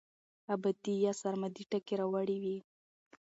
[0.53, 2.57] ابدي يا سرمدي ټکي راوړي وے